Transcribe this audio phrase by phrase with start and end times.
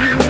[0.00, 0.25] you.